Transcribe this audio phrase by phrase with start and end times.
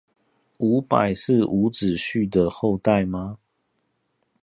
[0.57, 3.37] 伍佰是伍子胥的後代嗎？